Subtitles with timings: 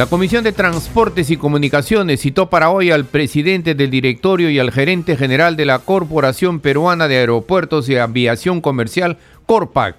[0.00, 4.72] La Comisión de Transportes y Comunicaciones citó para hoy al presidente del directorio y al
[4.72, 9.96] gerente general de la Corporación Peruana de Aeropuertos y Aviación Comercial, Corpac.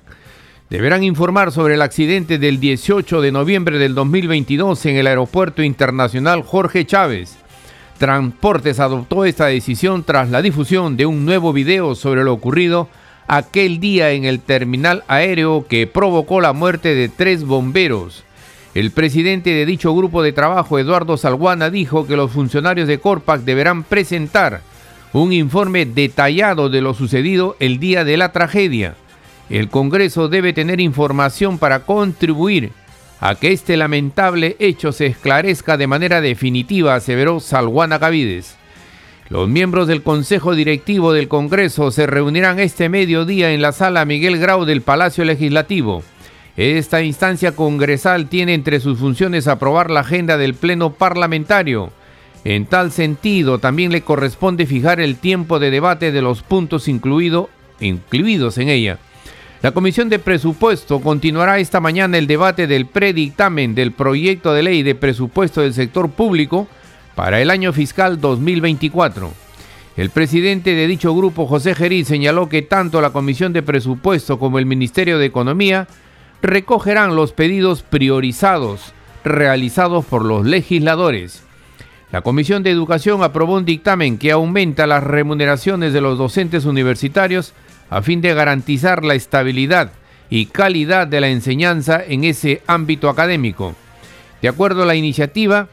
[0.72, 6.42] Deberán informar sobre el accidente del 18 de noviembre del 2022 en el Aeropuerto Internacional
[6.42, 7.38] Jorge Chávez.
[8.00, 12.90] Transportes adoptó esta decisión tras la difusión de un nuevo video sobre lo ocurrido
[13.28, 18.24] aquel día en el terminal aéreo que provocó la muerte de tres bomberos.
[18.74, 23.42] El presidente de dicho grupo de trabajo, Eduardo Salguana, dijo que los funcionarios de Corpac
[23.42, 24.62] deberán presentar
[25.12, 28.96] un informe detallado de lo sucedido el día de la tragedia.
[29.50, 32.72] El Congreso debe tener información para contribuir
[33.20, 38.56] a que este lamentable hecho se esclarezca de manera definitiva, aseveró Salguana Cavides.
[39.28, 44.40] Los miembros del Consejo Directivo del Congreso se reunirán este mediodía en la sala Miguel
[44.40, 46.04] Grau del Palacio Legislativo.
[46.62, 51.92] Esta instancia congresal tiene entre sus funciones aprobar la agenda del Pleno Parlamentario.
[52.44, 57.50] En tal sentido, también le corresponde fijar el tiempo de debate de los puntos incluidos
[57.80, 59.00] en ella.
[59.64, 64.84] La Comisión de Presupuesto continuará esta mañana el debate del predictamen del proyecto de ley
[64.84, 66.68] de presupuesto del sector público
[67.16, 69.32] para el año fiscal 2024.
[69.98, 74.60] El presidente de dicho grupo, José Gerí, señaló que tanto la Comisión de Presupuesto como
[74.60, 75.88] el Ministerio de Economía
[76.42, 81.44] recogerán los pedidos priorizados realizados por los legisladores.
[82.12, 87.54] La Comisión de Educación aprobó un dictamen que aumenta las remuneraciones de los docentes universitarios
[87.90, 89.92] a fin de garantizar la estabilidad
[90.30, 93.76] y calidad de la enseñanza en ese ámbito académico.
[94.42, 95.68] De acuerdo a la iniciativa,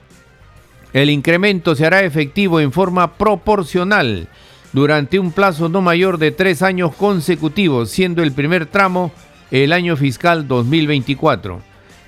[0.92, 4.28] el incremento se hará efectivo en forma proporcional
[4.72, 9.12] durante un plazo no mayor de tres años consecutivos, siendo el primer tramo
[9.50, 11.60] el año fiscal 2024.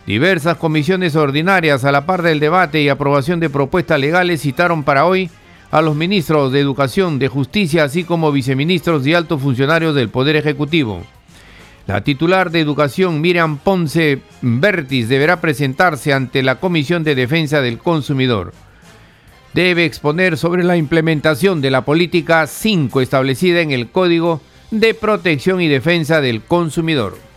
[0.06, 5.06] Diversas comisiones ordinarias a la par del debate y aprobación de propuestas legales citaron para
[5.06, 5.30] hoy
[5.70, 10.36] a los ministros de Educación, de Justicia, así como viceministros y altos funcionarios del Poder
[10.36, 11.02] Ejecutivo.
[11.86, 17.78] La titular de Educación, Miriam Ponce Bertis, deberá presentarse ante la Comisión de Defensa del
[17.78, 18.52] Consumidor.
[19.54, 24.40] Debe exponer sobre la implementación de la política 5 establecida en el Código
[24.70, 27.29] de Protección y Defensa del Consumidor.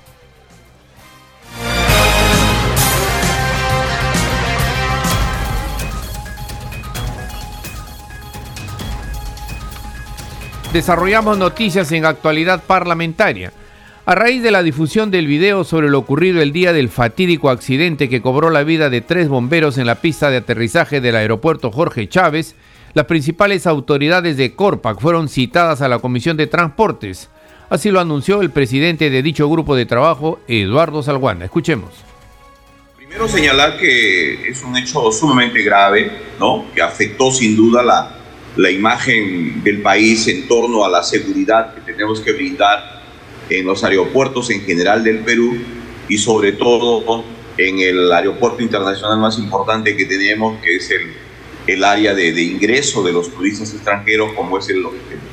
[10.74, 13.54] Desarrollamos noticias en actualidad parlamentaria.
[14.08, 18.10] A raíz de la difusión del video sobre lo ocurrido el día del fatídico accidente
[18.10, 22.10] que cobró la vida de tres bomberos en la pista de aterrizaje del aeropuerto Jorge
[22.10, 22.56] Chávez,
[22.96, 27.30] las principales autoridades de Corpac fueron citadas a la Comisión de Transportes.
[27.70, 31.46] Así lo anunció el presidente de dicho grupo de trabajo, Eduardo Salguana.
[31.46, 31.92] Escuchemos.
[32.98, 36.66] Primero señalar que es un hecho sumamente grave, ¿no?
[36.74, 38.23] Que afectó sin duda la,
[38.56, 43.02] la imagen del país en torno a la seguridad que tenemos que brindar
[43.50, 45.58] en los aeropuertos en general del Perú
[46.08, 47.24] y sobre todo
[47.58, 51.14] en el aeropuerto internacional más importante que tenemos, que es el,
[51.68, 54.84] el área de, de, ingreso de los turistas extranjeros, como es el,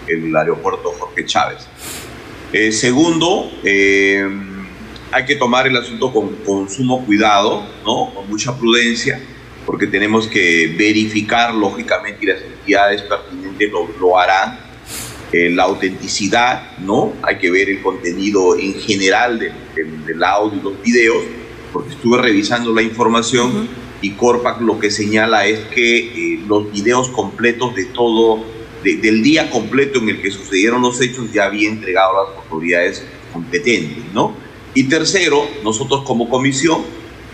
[0.07, 1.67] el aeropuerto Jorge Chávez.
[2.53, 4.29] Eh, segundo, eh,
[5.13, 8.13] hay que tomar el asunto con, con sumo cuidado, ¿no?
[8.15, 9.21] con mucha prudencia
[9.71, 14.59] porque tenemos que verificar, lógicamente, y las entidades pertinentes lo, lo harán,
[15.31, 17.13] eh, la autenticidad, ¿no?
[17.23, 21.23] Hay que ver el contenido en general del, del, del audio y los videos,
[21.73, 23.69] porque estuve revisando la información uh -huh.
[24.03, 28.43] y Corpac lo que señala es que eh, los videos completos de todo,
[28.83, 32.39] de, del día completo en el que sucedieron los hechos, ya había entregado a las
[32.43, 34.35] autoridades competentes, ¿no?
[34.75, 36.83] Y tercero, nosotros como comisión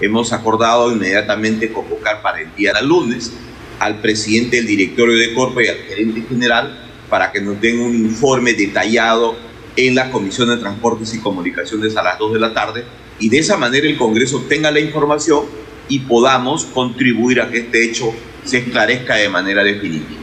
[0.00, 3.32] hemos acordado inmediatamente convocar para el día de lunes
[3.78, 7.94] al presidente del directorio de Corpa y al gerente general para que nos den un
[7.94, 9.36] informe detallado
[9.76, 12.84] en la Comisión de Transportes y Comunicaciones a las 2 de la tarde
[13.18, 15.44] y de esa manera el Congreso tenga la información
[15.88, 18.12] y podamos contribuir a que este hecho
[18.44, 20.20] se esclarezca de manera definitiva.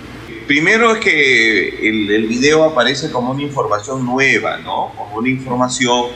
[0.47, 4.91] Primero es que el, el video aparece como una información nueva, ¿no?
[4.95, 6.07] Como una información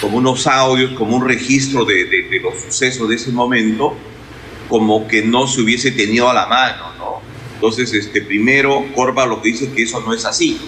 [0.00, 3.94] como unos audios, como un registro de, de, de, los sucesos de ese momento,
[4.68, 7.20] como que no se hubiese tenido a la mano, ¿no?
[7.54, 10.58] Entonces, este, primero, Corba lo que dice es que eso no es así.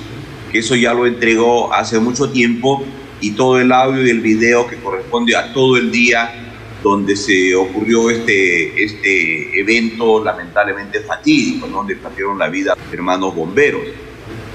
[0.50, 2.84] que eso ya lo entregó hace mucho tiempo
[3.20, 6.46] y todo el audio y el video que corresponde a todo el día
[6.82, 13.82] donde se ocurrió este, este evento lamentablemente fatídico, donde perdieron la vida hermanos bomberos.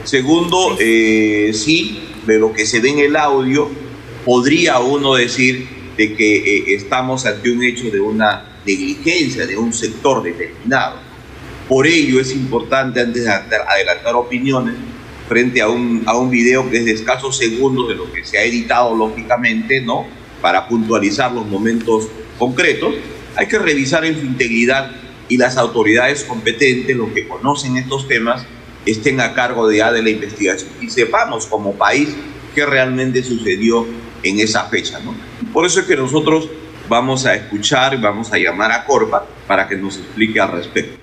[0.04, 3.70] Segundo, eh, sí, de lo que se ve en el audio,
[4.26, 9.74] podría uno decir de que eh, estamos ante un hecho de una negligencia de un
[9.74, 10.98] sector determinado.
[11.68, 14.76] Por ello es importante, antes de adelantar opiniones,
[15.28, 18.38] frente a un, a un video que es de escasos segundos de lo que se
[18.38, 20.06] ha editado lógicamente, ¿no?
[20.42, 22.08] Para puntualizar los momentos
[22.38, 22.96] concretos,
[23.36, 24.92] hay que revisar en su integridad
[25.30, 28.46] y las autoridades competentes, los que conocen estos temas,
[28.86, 32.10] estén a cargo de, de la investigación y sepamos como país
[32.54, 33.86] qué realmente sucedió
[34.24, 35.00] en esa fecha.
[35.00, 35.16] ¿no?
[35.52, 36.50] Por eso es que nosotros
[36.88, 41.02] vamos a escuchar y vamos a llamar a Corpa para que nos explique al respecto.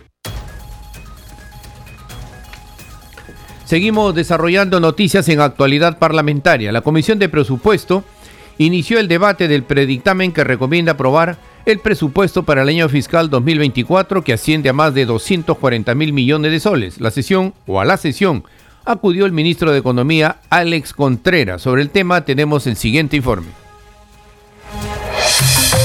[3.65, 6.73] Seguimos desarrollando noticias en actualidad parlamentaria.
[6.73, 8.03] La Comisión de Presupuesto
[8.57, 11.37] inició el debate del predictamen que recomienda aprobar
[11.67, 16.51] el presupuesto para el año fiscal 2024 que asciende a más de 240 mil millones
[16.51, 16.99] de soles.
[16.99, 18.45] La sesión o a la sesión
[18.89, 21.61] acudió el ministro de Economía Alex Contreras.
[21.61, 23.49] Sobre el tema tenemos el siguiente informe.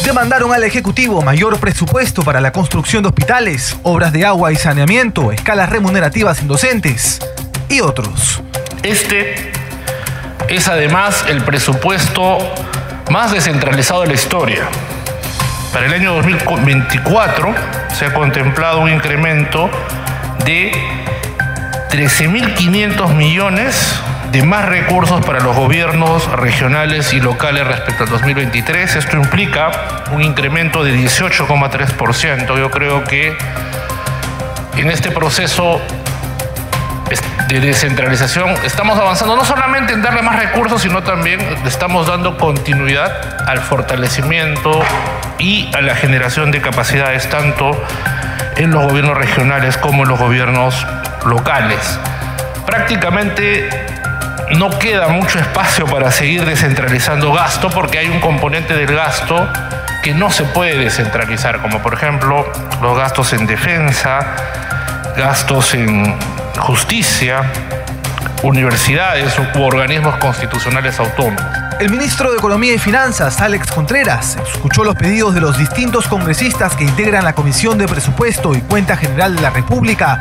[0.05, 5.31] Demandaron al Ejecutivo mayor presupuesto para la construcción de hospitales, obras de agua y saneamiento,
[5.31, 7.19] escalas remunerativas en docentes
[7.69, 8.41] y otros.
[8.83, 9.51] Este
[10.47, 12.37] es además el presupuesto
[13.11, 14.69] más descentralizado de la historia.
[15.73, 17.53] Para el año 2024
[17.93, 19.69] se ha contemplado un incremento
[20.45, 20.71] de
[21.93, 24.01] 13.500 millones
[24.31, 28.95] de más recursos para los gobiernos regionales y locales respecto al 2023.
[28.95, 32.57] Esto implica un incremento de 18,3%.
[32.57, 33.37] Yo creo que
[34.75, 35.79] en este proceso
[37.47, 43.47] de descentralización, estamos avanzando no solamente en darle más recursos, sino también estamos dando continuidad
[43.47, 44.81] al fortalecimiento
[45.39, 47.71] y a la generación de capacidades tanto
[48.55, 50.85] en los gobiernos regionales como en los gobiernos
[51.25, 51.99] locales.
[52.65, 53.69] Prácticamente
[54.57, 59.47] no queda mucho espacio para seguir descentralizando gasto porque hay un componente del gasto
[60.03, 62.51] que no se puede descentralizar, como por ejemplo
[62.81, 64.19] los gastos en defensa,
[65.15, 66.15] gastos en
[66.59, 67.43] justicia,
[68.43, 71.43] universidades u organismos constitucionales autónomos.
[71.79, 76.75] El ministro de Economía y Finanzas, Alex Contreras, escuchó los pedidos de los distintos congresistas
[76.75, 80.19] que integran la Comisión de Presupuesto y Cuenta General de la República,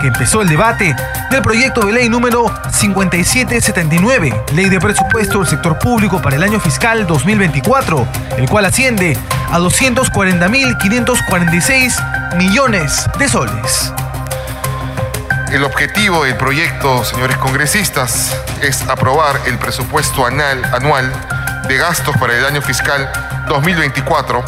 [0.00, 0.94] que empezó el debate
[1.30, 6.60] del proyecto de ley número 5779, Ley de Presupuesto del Sector Público para el año
[6.60, 8.06] fiscal 2024,
[8.36, 9.16] el cual asciende
[9.50, 13.92] a 240.546 millones de soles.
[15.52, 18.32] El objetivo del proyecto, señores congresistas,
[18.62, 21.12] es aprobar el presupuesto anual
[21.66, 23.10] de gastos para el año fiscal
[23.48, 24.44] 2024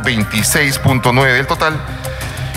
[0.03, 1.79] 26.9 del total.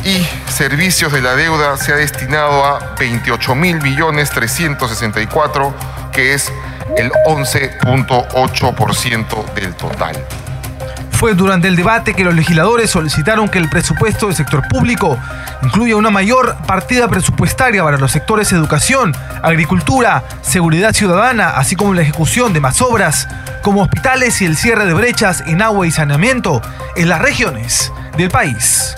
[0.05, 5.75] Y servicios de la deuda se ha destinado a 28.000 millones 364,
[6.13, 6.53] que es
[6.97, 10.17] el 11.8% del total.
[11.19, 15.19] Fue durante el debate que los legisladores solicitaron que el presupuesto del sector público
[15.63, 22.03] incluya una mayor partida presupuestaria para los sectores educación, agricultura, seguridad ciudadana, así como la
[22.03, 23.27] ejecución de más obras
[23.63, 26.63] como hospitales y el cierre de brechas en agua y saneamiento
[26.95, 28.97] en las regiones del país.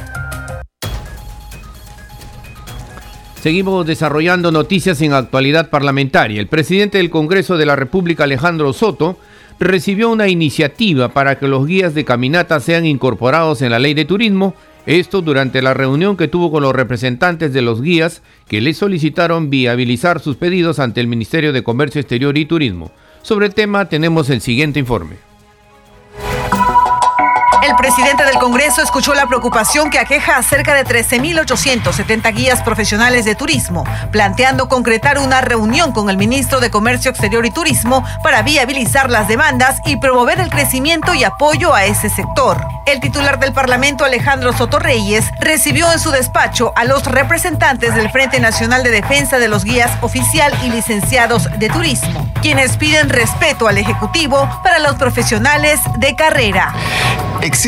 [3.40, 6.42] Seguimos desarrollando noticias en actualidad parlamentaria.
[6.42, 9.18] El presidente del Congreso de la República, Alejandro Soto,
[9.58, 14.04] recibió una iniciativa para que los guías de caminata sean incorporados en la ley de
[14.04, 14.54] turismo,
[14.84, 19.48] esto durante la reunión que tuvo con los representantes de los guías que le solicitaron
[19.48, 22.92] viabilizar sus pedidos ante el Ministerio de Comercio Exterior y Turismo.
[23.22, 25.29] Sobre el tema tenemos el siguiente informe.
[27.80, 33.34] Presidente del Congreso escuchó la preocupación que aqueja a cerca de 13.870 guías profesionales de
[33.34, 39.08] turismo, planteando concretar una reunión con el ministro de Comercio Exterior y Turismo para viabilizar
[39.08, 42.62] las demandas y promover el crecimiento y apoyo a ese sector.
[42.84, 48.40] El titular del Parlamento, Alejandro Sotorreyes, recibió en su despacho a los representantes del Frente
[48.40, 53.78] Nacional de Defensa de los Guías Oficial y Licenciados de Turismo, quienes piden respeto al
[53.78, 56.74] Ejecutivo para los profesionales de carrera.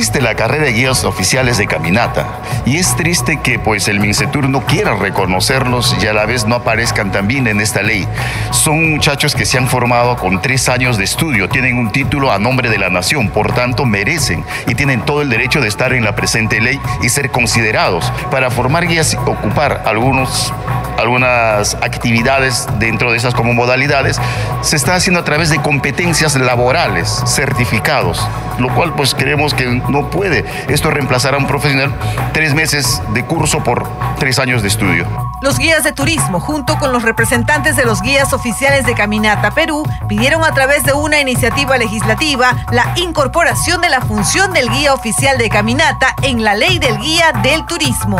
[0.02, 2.26] La carrera de guías oficiales de caminata
[2.66, 6.56] y es triste que pues el Mincetur no quiera reconocerlos y a la vez no
[6.56, 8.08] aparezcan también en esta ley.
[8.50, 12.40] Son muchachos que se han formado con tres años de estudio, tienen un título a
[12.40, 16.04] nombre de la nación, por tanto merecen y tienen todo el derecho de estar en
[16.04, 20.52] la presente ley y ser considerados para formar guías y ocupar algunos
[20.98, 24.20] algunas actividades dentro de esas como modalidades,
[24.60, 28.26] se está haciendo a través de competencias laborales, certificados,
[28.58, 30.44] lo cual pues creemos que no puede.
[30.68, 31.92] Esto reemplazará a un profesional
[32.32, 35.06] tres meses de curso por tres años de estudio.
[35.40, 39.82] Los guías de turismo, junto con los representantes de los guías oficiales de Caminata Perú,
[40.08, 45.38] pidieron a través de una iniciativa legislativa la incorporación de la función del guía oficial
[45.38, 48.18] de Caminata en la ley del guía del turismo.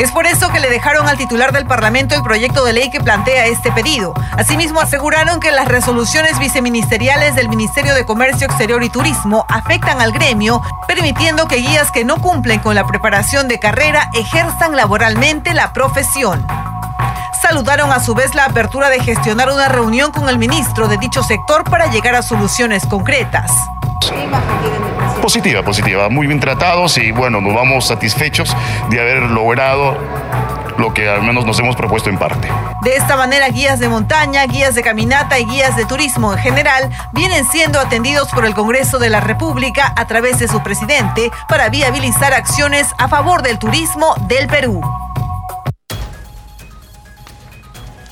[0.00, 3.02] Es por eso que le dejaron al titular del Parlamento el proyecto de ley que
[3.02, 4.14] plantea este pedido.
[4.32, 10.12] Asimismo, aseguraron que las resoluciones viceministeriales del Ministerio de Comercio Exterior y Turismo afectan al
[10.12, 15.74] gremio, permitiendo que guías que no cumplen con la preparación de carrera ejerzan laboralmente la
[15.74, 16.46] profesión
[17.42, 21.22] saludaron a su vez la apertura de gestionar una reunión con el ministro de dicho
[21.22, 23.50] sector para llegar a soluciones concretas.
[25.22, 28.56] Positiva, positiva, muy bien tratados y bueno, nos vamos satisfechos
[28.88, 29.96] de haber logrado
[30.78, 32.48] lo que al menos nos hemos propuesto en parte.
[32.82, 36.90] De esta manera, guías de montaña, guías de caminata y guías de turismo en general
[37.12, 41.68] vienen siendo atendidos por el Congreso de la República a través de su presidente para
[41.68, 44.80] viabilizar acciones a favor del turismo del Perú.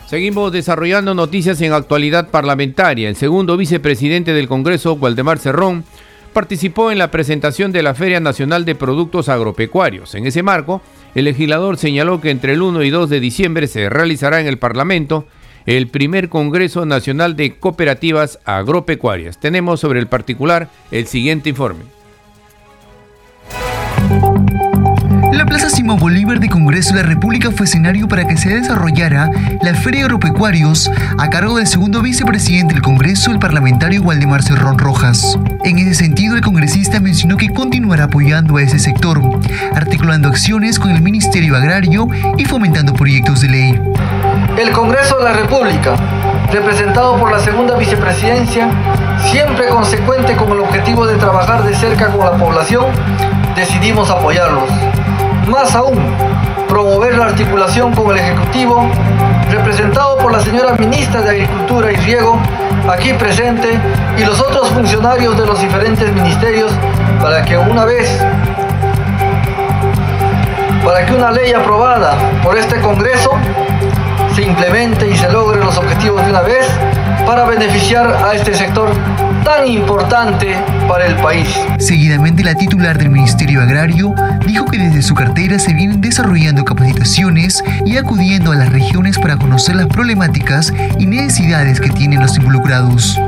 [0.09, 3.11] Seguimos desarrollando noticias en actualidad parlamentaria.
[3.11, 5.85] El segundo vicepresidente del Congreso, Waldemar Cerrón,
[6.38, 10.14] participó en la presentación de la Feria Nacional de Productos Agropecuarios.
[10.14, 10.80] En ese marco,
[11.16, 14.57] el legislador señaló que entre el 1 y 2 de diciembre se realizará en el
[14.57, 15.26] Parlamento
[15.66, 19.40] el primer Congreso Nacional de Cooperativas Agropecuarias.
[19.40, 21.83] Tenemos sobre el particular el siguiente informe.
[25.32, 29.30] La Plaza Simón Bolívar de Congreso de la República fue escenario para que se desarrollara
[29.62, 35.38] la Feria Agropecuarios a cargo del segundo vicepresidente del Congreso, el parlamentario Waldemar Cerrón Rojas.
[35.64, 39.20] En ese sentido, el congresista mencionó que continuará apoyando a ese sector,
[39.75, 43.82] articulando acciones con el Ministerio Agrario y fomentando proyectos de ley.
[44.58, 45.94] El Congreso de la República,
[46.52, 48.68] representado por la segunda vicepresidencia,
[49.30, 52.87] siempre consecuente con el objetivo de trabajar de cerca con la población,
[53.54, 54.88] decidimos apoyarlos.
[55.49, 55.99] Más aún,
[56.69, 58.87] promover la articulación con el Ejecutivo,
[59.50, 62.38] representado por la señora Ministra de Agricultura y Riego,
[62.87, 63.81] aquí presente,
[64.19, 66.71] y los otros funcionarios de los diferentes ministerios,
[67.23, 68.23] para que una vez,
[70.85, 72.14] para que una ley aprobada
[72.45, 73.31] por este Congreso
[74.35, 76.69] se implemente y se logre los objetivos de una vez
[77.25, 78.90] para beneficiar a este sector
[79.45, 80.57] tan importante
[80.88, 81.49] para el país.
[81.78, 84.14] Seguidamente, la titular del Ministerio Agrario
[84.47, 89.37] dijo que desde su cartera se vienen desarrollando capacitaciones y acudiendo a las regiones para
[89.37, 93.21] conocer las problemáticas y necesidades que tienen los involucrados.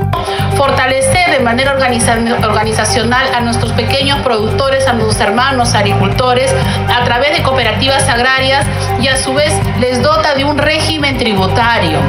[0.57, 6.53] Fortalecer de manera organizacional a nuestros pequeños productores, a nuestros hermanos agricultores,
[6.89, 8.65] a través de cooperativas agrarias
[8.99, 11.99] y a su vez les dota de un régimen tributario,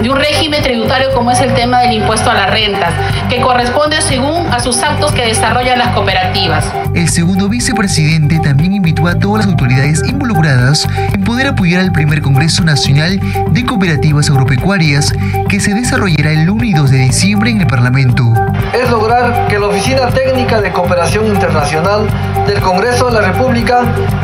[0.00, 2.92] de un régimen tributario como es el tema del impuesto a las rentas,
[3.28, 6.64] que corresponde según a sus actos que desarrollan las cooperativas.
[6.94, 12.20] El segundo vicepresidente también invitó a todas las autoridades involucradas en poder apoyar al primer
[12.20, 13.18] Congreso Nacional
[13.50, 15.12] de Cooperativas Agropecuarias
[15.48, 18.32] que se desarrollará el 1 y 2 de diciembre en el Parlamento.
[18.74, 22.06] Es lograr que la Oficina Técnica de Cooperación Internacional
[22.46, 23.82] del Congreso de la República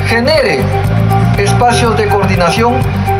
[0.09, 0.61] genere
[1.38, 2.75] espacios de coordinación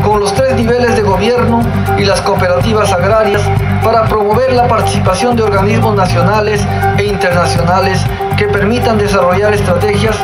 [0.06, 1.60] con los tres niveles de gobierno
[1.98, 3.42] y las cooperativas agrarias
[3.82, 6.60] para promover la participación de organismos nacionales
[6.96, 8.00] e internacionales
[8.38, 10.16] que permitan desarrollar estrategias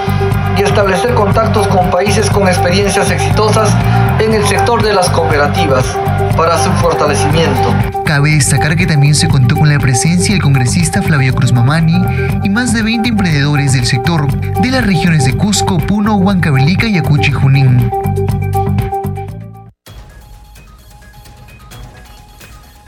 [0.56, 3.74] y establecer contactos con países con experiencias exitosas
[4.20, 5.84] en el sector de las cooperativas
[6.36, 7.74] para su fortalecimiento.
[8.04, 12.00] Cabe destacar que también se contó con la presencia del congresista Flavio Cruz Mamani
[12.44, 17.30] y más de 20 emprendedores del sector de las regiones de Cusco, Puno, Huancavelica, Ayacucho
[17.30, 18.01] y Junín.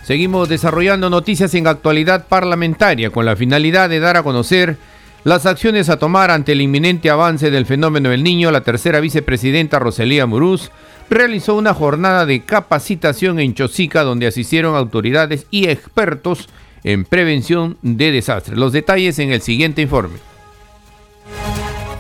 [0.05, 4.77] Seguimos desarrollando noticias en actualidad parlamentaria con la finalidad de dar a conocer
[5.25, 8.51] las acciones a tomar ante el inminente avance del fenómeno del niño.
[8.51, 10.71] La tercera vicepresidenta Roselía Muruz
[11.09, 16.51] realizó una jornada de capacitación en Chosica donde asistieron autoridades y expertos
[16.85, 18.59] en prevención de desastres.
[18.59, 20.19] Los detalles en el siguiente informe.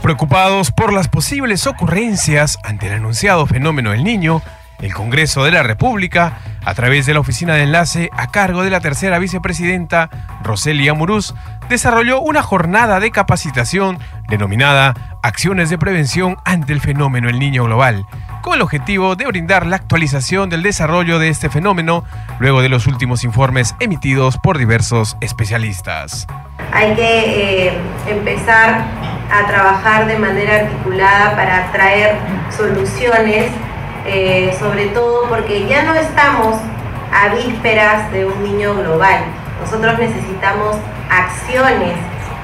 [0.02, 4.42] Preocupados por las posibles ocurrencias ante el anunciado fenómeno del niño,
[4.80, 8.70] el Congreso de la República, a través de la oficina de enlace a cargo de
[8.70, 10.10] la tercera vicepresidenta
[10.42, 11.34] Roselia Muruz,
[11.68, 18.04] desarrolló una jornada de capacitación denominada Acciones de Prevención ante el Fenómeno El Niño Global,
[18.42, 22.04] con el objetivo de brindar la actualización del desarrollo de este fenómeno
[22.38, 26.26] luego de los últimos informes emitidos por diversos especialistas.
[26.72, 27.72] Hay que eh,
[28.06, 28.84] empezar
[29.30, 32.16] a trabajar de manera articulada para traer
[32.54, 33.50] soluciones,
[34.06, 36.56] eh, sobre todo porque ya no estamos
[37.12, 39.24] a vísperas de un niño global.
[39.60, 40.76] Nosotros necesitamos
[41.08, 41.94] acciones,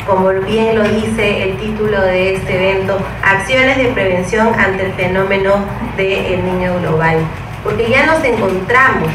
[0.07, 5.57] como bien lo dice el título de este evento, acciones de prevención ante el fenómeno
[5.97, 7.19] del niño global.
[7.63, 9.11] Porque ya nos encontramos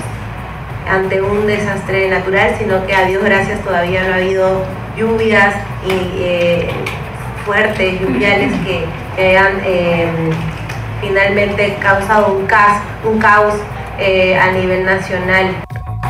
[0.89, 4.63] ante un desastre natural, sino que a Dios gracias todavía no ha habido
[4.95, 5.55] lluvias
[5.87, 6.69] y eh,
[7.45, 10.07] fuertes, lluviales que, han eh,
[11.01, 13.55] finalmente causado un caos, un caos
[13.99, 15.55] eh, a nivel nacional.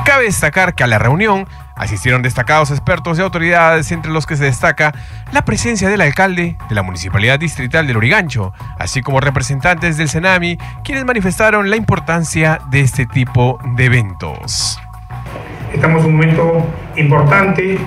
[0.06, 4.46] Cabe destacar que a la reunión asistieron destacados expertos y autoridades, entre los que se
[4.46, 4.94] destaca
[5.32, 10.58] la presencia del alcalde de la Municipalidad Distrital del Origancho, así como representantes del Senami,
[10.84, 14.80] quienes manifestaron la importancia de este tipo de eventos.
[15.74, 16.66] Estamos en un momento
[16.96, 17.78] importante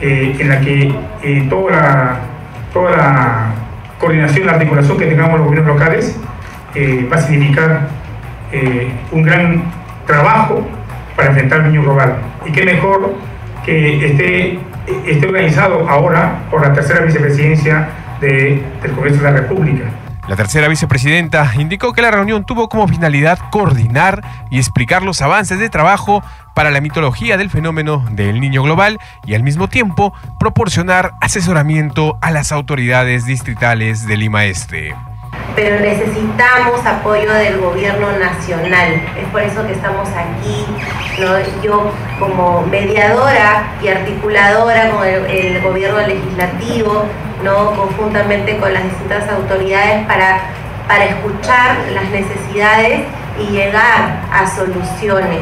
[0.00, 2.20] eh, en la que eh, toda, la,
[2.72, 3.54] toda la
[3.98, 6.16] coordinación, la articulación que tengamos los gobiernos locales
[6.74, 7.88] eh, va a significar
[9.12, 9.62] un gran
[10.06, 10.66] trabajo
[11.14, 12.16] para enfrentar el niño global.
[12.46, 13.14] Y qué mejor
[13.64, 14.58] que esté,
[15.06, 17.88] esté organizado ahora por la tercera vicepresidencia
[18.20, 18.62] del
[18.94, 19.84] Congreso de la República.
[20.28, 25.58] La tercera vicepresidenta indicó que la reunión tuvo como finalidad coordinar y explicar los avances
[25.58, 26.22] de trabajo
[26.54, 32.30] para la mitología del fenómeno del niño global y al mismo tiempo proporcionar asesoramiento a
[32.30, 34.94] las autoridades distritales de Lima Este
[35.54, 39.02] pero necesitamos apoyo del gobierno nacional.
[39.18, 40.64] Es por eso que estamos aquí,
[41.62, 47.04] yo como mediadora y articuladora con el, gobierno legislativo,
[47.42, 47.72] ¿no?
[47.72, 50.42] conjuntamente con las distintas autoridades para,
[50.86, 53.02] para escuchar las necesidades
[53.40, 55.40] y llegar a soluciones.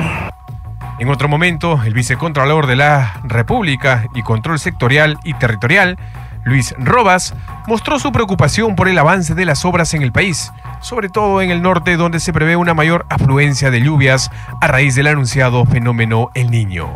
[0.98, 5.98] En otro momento, el vicecontralor de la República y Control Sectorial y Territorial,
[6.46, 7.34] Luis Robas,
[7.66, 11.50] mostró su preocupación por el avance de las obras en el país, sobre todo en
[11.50, 14.30] el norte donde se prevé una mayor afluencia de lluvias
[14.60, 16.88] a raíz del anunciado fenómeno El Niño.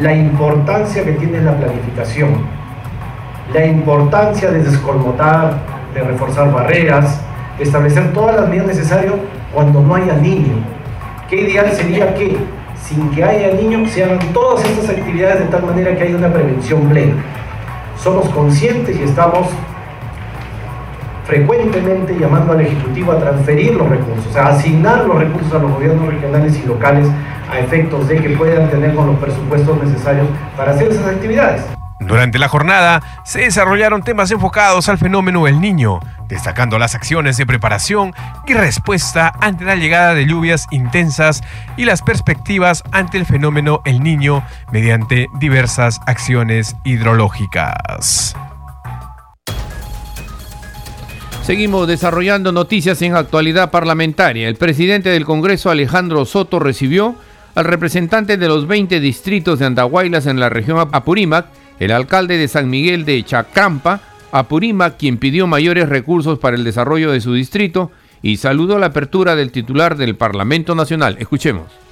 [0.00, 2.44] La importancia que tiene la planificación,
[3.54, 5.58] la importancia de descolmotar,
[5.94, 7.20] de reforzar barreras,
[7.58, 9.14] de establecer todas las medidas necesarias
[9.54, 10.56] cuando no haya niño.
[11.30, 12.36] Qué ideal sería que,
[12.82, 16.32] sin que haya niño, se hagan todas estas actividades de tal manera que haya una
[16.32, 17.14] prevención plena
[18.02, 19.48] somos conscientes y estamos
[21.26, 26.06] frecuentemente llamando al Ejecutivo a transferir los recursos, a asignar los recursos a los gobiernos
[26.06, 27.08] regionales y locales
[27.50, 31.75] a efectos de que puedan tener los presupuestos necesarios para hacer esas actividades.
[31.98, 37.46] Durante la jornada se desarrollaron temas enfocados al fenómeno del niño, destacando las acciones de
[37.46, 38.12] preparación
[38.46, 41.42] y respuesta ante la llegada de lluvias intensas
[41.76, 48.36] y las perspectivas ante el fenómeno el niño mediante diversas acciones hidrológicas.
[51.42, 54.48] Seguimos desarrollando noticias en actualidad parlamentaria.
[54.48, 57.14] El presidente del Congreso, Alejandro Soto, recibió
[57.54, 61.46] al representante de los 20 distritos de Andahuaylas en la región Apurímac,
[61.78, 64.00] el alcalde de San Miguel de Chacrampa,
[64.32, 67.90] Apurímac, quien pidió mayores recursos para el desarrollo de su distrito
[68.22, 71.16] y saludó la apertura del titular del Parlamento Nacional.
[71.20, 71.85] Escuchemos.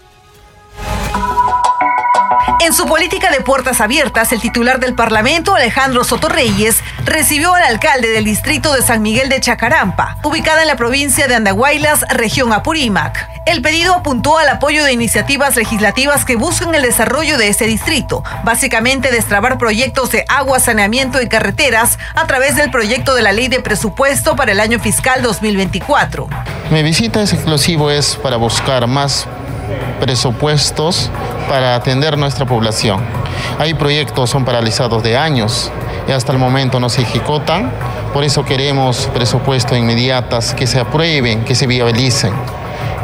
[2.60, 7.62] En su política de puertas abiertas, el titular del Parlamento, Alejandro Soto Reyes, recibió al
[7.62, 12.52] alcalde del distrito de San Miguel de Chacarampa, ubicada en la provincia de Andahuaylas, región
[12.52, 13.28] Apurímac.
[13.44, 18.22] El pedido apuntó al apoyo de iniciativas legislativas que buscan el desarrollo de ese distrito,
[18.44, 23.48] básicamente destrabar proyectos de agua, saneamiento y carreteras a través del proyecto de la ley
[23.48, 26.28] de presupuesto para el año fiscal 2024.
[26.70, 29.28] Mi visita es exclusivo es para buscar más
[30.00, 31.10] presupuestos
[31.48, 33.00] para atender nuestra población.
[33.58, 35.70] Hay proyectos son paralizados de años
[36.08, 37.70] y hasta el momento no se ejecutan,
[38.12, 42.32] por eso queremos presupuestos inmediatos que se aprueben, que se viabilicen.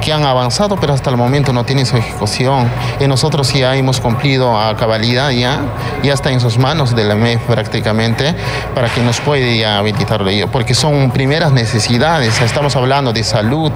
[0.00, 2.70] Que han avanzado, pero hasta el momento no tienen su ejecución.
[2.98, 5.60] Y nosotros ya hemos cumplido a cabalidad, ya,
[6.02, 8.34] ya está en sus manos de la MEF prácticamente,
[8.74, 13.72] para que nos pueda habilitar ello, porque son primeras necesidades, estamos hablando de salud,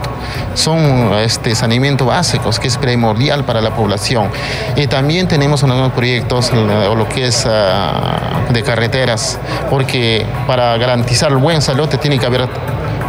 [0.54, 4.30] son este, saneamiento básicos, que es primordial para la población.
[4.76, 9.38] Y también tenemos unos proyectos, o lo que es uh, de carreteras,
[9.70, 12.48] porque para garantizar el buen salud tiene que haber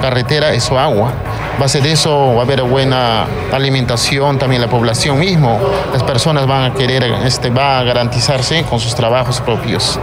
[0.01, 1.11] carretera es su agua.
[1.59, 5.59] Base de eso va a haber buena alimentación, también la población mismo,
[5.93, 9.99] las personas van a querer, este, va a garantizarse con sus trabajos propios.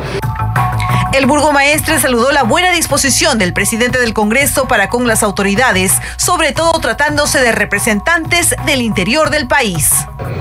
[1.12, 6.52] El burgomaestre saludó la buena disposición del presidente del Congreso para con las autoridades, sobre
[6.52, 9.90] todo tratándose de representantes del interior del país.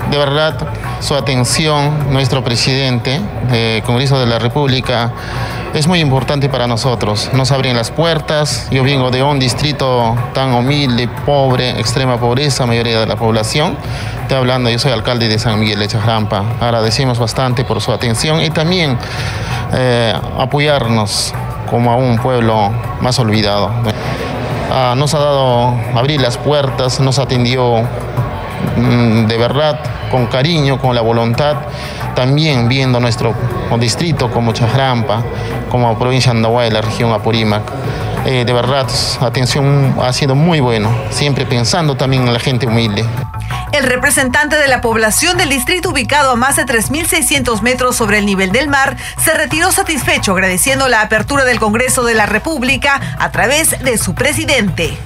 [0.10, 0.66] De verdad,
[1.02, 3.20] su atención, nuestro presidente
[3.52, 5.12] del Congreso de la República,
[5.74, 7.30] es muy importante para nosotros.
[7.34, 8.68] Nos abren las puertas.
[8.72, 13.78] Yo vengo de un distrito tan humilde, pobre, extrema pobreza, mayoría de la población.
[14.22, 16.44] Estoy hablando, yo soy alcalde de San Miguel de Chajrampa.
[16.60, 18.98] Agradecemos bastante por su atención y también
[19.74, 21.34] eh, apoyarnos
[21.70, 23.72] como a un pueblo más olvidado.
[24.72, 27.82] Ah, nos ha dado abrir las puertas, nos atendió
[28.76, 29.80] mm, de verdad
[30.10, 31.56] con cariño, con la voluntad
[32.16, 33.34] también viendo nuestro
[33.80, 35.24] distrito como Chajrampa,
[35.70, 37.64] como provincia de Andahuay, la región Apurímac.
[38.26, 38.88] Eh, de verdad,
[39.22, 43.04] atención ha sido muy bueno, siempre pensando también en la gente humilde.
[43.72, 48.26] El representante de la población del distrito ubicado a más de 3.600 metros sobre el
[48.26, 53.32] nivel del mar se retiró satisfecho agradeciendo la apertura del Congreso de la República a
[53.32, 54.98] través de su presidente.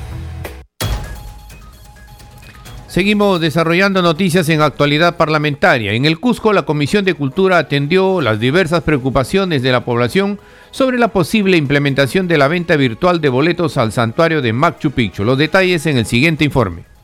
[2.96, 5.92] Seguimos desarrollando noticias en actualidad parlamentaria.
[5.92, 10.40] En el Cusco, la Comisión de Cultura atendió las diversas preocupaciones de la población
[10.72, 15.26] sobre la posible implementación de la venta virtual de boletos al santuario de Machu Picchu.
[15.26, 16.95] Los detalles en el siguiente informe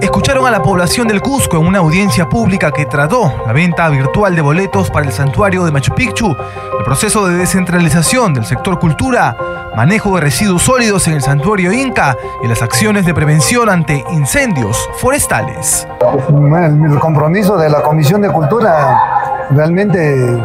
[0.00, 4.34] escucharon a la población del Cusco en una audiencia pública que trató la venta virtual
[4.34, 6.36] de boletos para el santuario de Machu Picchu,
[6.78, 9.36] el proceso de descentralización del sector cultura,
[9.76, 14.76] manejo de residuos sólidos en el santuario Inca y las acciones de prevención ante incendios
[14.98, 15.86] forestales.
[16.00, 20.40] El compromiso de la Comisión de Cultura realmente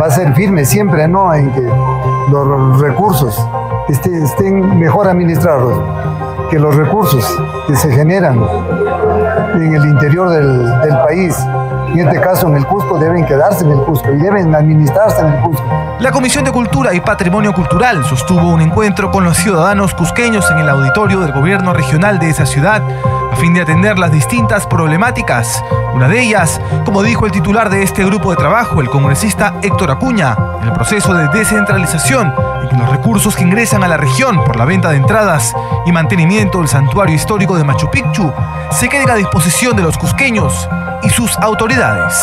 [0.00, 1.32] va a ser firme siempre, ¿no?
[1.32, 1.62] En que
[2.30, 3.38] los recursos
[3.88, 5.80] estén mejor administrados
[6.50, 7.24] que los recursos
[7.66, 8.40] que se generan
[9.54, 11.36] en el interior del, país,
[11.92, 15.28] en este caso en el Cusco, deben quedarse en el Cusco y deben administrarse en
[15.28, 15.64] el Cusco.
[16.00, 20.58] La Comisión de Cultura y Patrimonio Cultural sostuvo un encuentro con los ciudadanos cusqueños en
[20.58, 22.82] el auditorio del gobierno regional de esa ciudad
[23.36, 25.62] a fin de atender las distintas problemáticas.
[25.92, 29.90] Una de ellas, como dijo el titular de este grupo de trabajo, el congresista Héctor
[29.90, 32.32] Acuña, el proceso de descentralización
[32.64, 35.92] y que los recursos que ingresan a la región por la venta de entradas y
[35.92, 38.32] mantenimiento del santuario histórico de Machu Picchu
[38.70, 40.66] se queden a disposición de los cusqueños
[41.02, 42.14] y sus autoridades.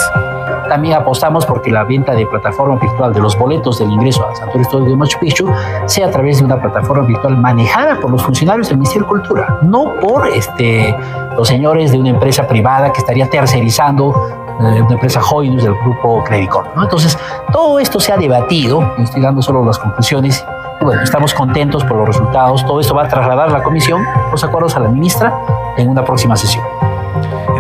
[0.69, 4.62] También apostamos porque la venta de plataforma virtual de los boletos del ingreso al Santuario
[4.62, 5.49] Histórico de Machu Picchu
[5.86, 9.60] sea a través de una plataforma virtual manejada por los funcionarios del Ministerio de Cultura,
[9.62, 10.95] no por este,
[11.36, 14.13] los señores de una empresa privada que estaría tercerizando
[14.60, 16.65] eh, una empresa Hoyos del grupo Credicor.
[16.82, 17.17] Entonces,
[17.52, 20.45] todo esto se ha debatido, estoy dando solo las conclusiones,
[20.82, 24.76] bueno, estamos contentos por los resultados, todo esto va a trasladar la comisión, los acuerdos
[24.76, 25.34] a la ministra
[25.78, 26.63] en una próxima sesión.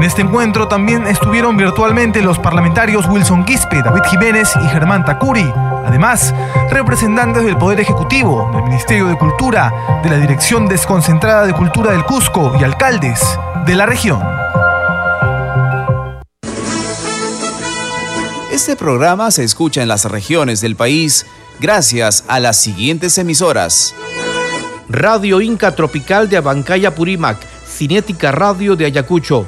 [0.03, 5.49] En este encuentro también estuvieron virtualmente los parlamentarios Wilson Quispe, David Jiménez y Germán Takuri.
[5.85, 6.35] Además,
[6.69, 12.03] representantes del Poder Ejecutivo, del Ministerio de Cultura, de la Dirección Desconcentrada de Cultura del
[12.03, 13.21] Cusco y alcaldes
[13.65, 14.21] de la región.
[18.51, 21.25] Este programa se escucha en las regiones del país
[21.61, 23.95] gracias a las siguientes emisoras.
[24.89, 29.47] Radio Inca Tropical de Abancaya Purímac, Cinética Radio de Ayacucho,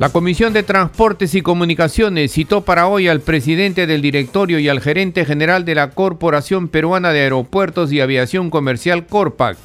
[0.00, 4.80] La Comisión de Transportes y Comunicaciones citó para hoy al presidente del directorio y al
[4.80, 9.58] gerente general de la Corporación Peruana de Aeropuertos y Aviación Comercial Corpac.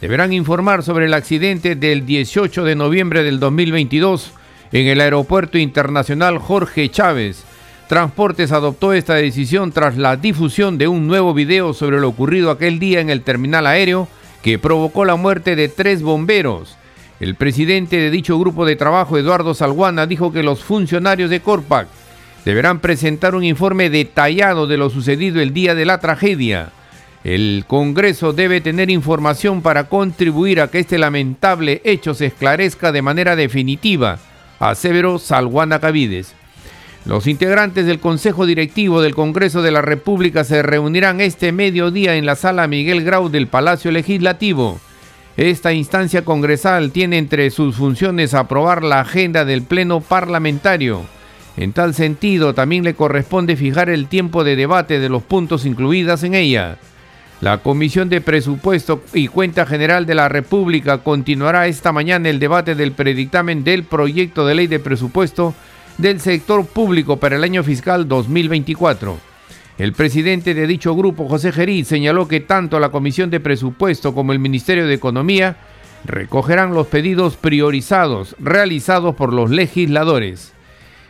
[0.00, 4.30] Deberán informar sobre el accidente del 18 de noviembre del 2022
[4.70, 7.42] en el Aeropuerto Internacional Jorge Chávez.
[7.88, 12.78] Transportes adoptó esta decisión tras la difusión de un nuevo video sobre lo ocurrido aquel
[12.78, 14.06] día en el terminal aéreo
[14.40, 16.76] que provocó la muerte de tres bomberos.
[17.24, 21.88] El presidente de dicho grupo de trabajo, Eduardo Salguana, dijo que los funcionarios de Corpac
[22.44, 26.68] deberán presentar un informe detallado de lo sucedido el día de la tragedia.
[27.24, 33.00] El Congreso debe tener información para contribuir a que este lamentable hecho se esclarezca de
[33.00, 34.18] manera definitiva,
[34.58, 36.34] aseveró Salguana Cavides.
[37.06, 42.26] Los integrantes del Consejo Directivo del Congreso de la República se reunirán este mediodía en
[42.26, 44.78] la sala Miguel Grau del Palacio Legislativo.
[45.36, 51.02] Esta instancia congresal tiene entre sus funciones aprobar la agenda del Pleno Parlamentario.
[51.56, 56.22] En tal sentido, también le corresponde fijar el tiempo de debate de los puntos incluidas
[56.22, 56.78] en ella.
[57.40, 62.76] La Comisión de Presupuesto y Cuenta General de la República continuará esta mañana el debate
[62.76, 65.52] del predictamen del proyecto de ley de presupuesto
[65.98, 69.33] del sector público para el año fiscal 2024.
[69.76, 74.32] El presidente de dicho grupo, José Gerí, señaló que tanto la Comisión de Presupuesto como
[74.32, 75.56] el Ministerio de Economía
[76.04, 80.52] recogerán los pedidos priorizados realizados por los legisladores.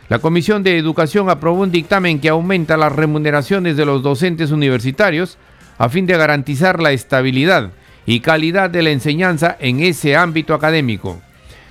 [0.09, 5.37] La Comisión de Educación aprobó un dictamen que aumenta las remuneraciones de los docentes universitarios
[5.77, 7.71] a fin de garantizar la estabilidad
[8.07, 11.21] y calidad de la enseñanza en ese ámbito académico.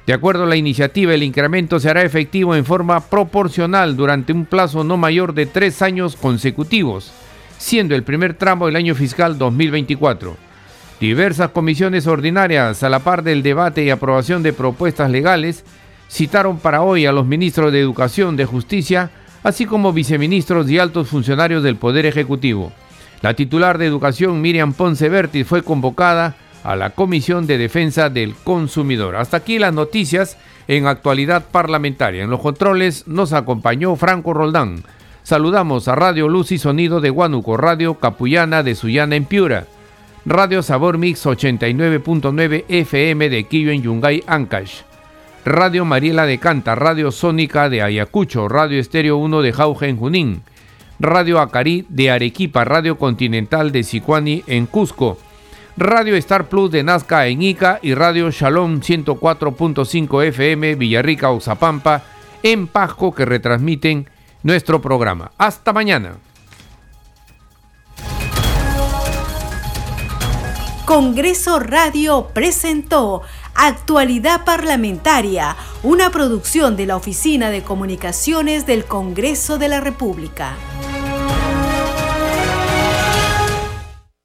[0.06, 4.44] De acuerdo a la iniciativa, el incremento se hará efectivo en forma proporcional durante un
[4.44, 7.10] plazo no mayor de tres años consecutivos,
[7.56, 10.36] siendo el primer tramo del año fiscal 2024.
[11.00, 15.64] Diversas comisiones ordinarias, a la par del debate y aprobación de propuestas legales,
[16.10, 19.10] citaron para hoy a los ministros de Educación, de Justicia,
[19.42, 22.72] así como viceministros y altos funcionarios del Poder Ejecutivo.
[23.22, 28.34] La titular de Educación, Miriam Ponce Berti, fue convocada a la Comisión de Defensa del
[28.34, 29.16] Consumidor.
[29.16, 32.24] Hasta aquí las noticias en actualidad parlamentaria.
[32.24, 34.82] En los controles nos acompañó Franco Roldán.
[35.22, 39.66] Saludamos a Radio Luz y Sonido de Huánuco, Radio Capullana de Sullana en Piura,
[40.26, 44.82] Radio Sabor Mix 89.9 FM de Quillo en Yungay, Ancash,
[45.44, 50.42] Radio Mariela de Canta, Radio Sónica de Ayacucho, Radio Estéreo 1 de Jauja en Junín,
[50.98, 55.18] Radio Acarí de Arequipa, Radio Continental de Sicuani en Cusco,
[55.76, 62.02] Radio Star Plus de Nazca en Ica y Radio Shalom 104.5 FM Villarrica Oxapampa
[62.44, 64.08] en Pasco que retransmiten
[64.44, 65.32] nuestro programa.
[65.36, 66.16] Hasta mañana.
[70.84, 73.22] Congreso Radio presentó
[73.54, 80.54] Actualidad Parlamentaria, una producción de la Oficina de Comunicaciones del Congreso de la República.